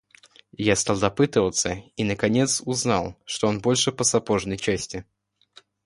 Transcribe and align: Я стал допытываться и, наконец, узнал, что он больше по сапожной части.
Я 0.57 0.75
стал 0.75 0.97
допытываться 0.99 1.75
и, 1.95 2.03
наконец, 2.03 2.63
узнал, 2.65 3.15
что 3.23 3.47
он 3.47 3.59
больше 3.61 3.91
по 3.91 4.03
сапожной 4.03 4.57
части. 4.57 5.05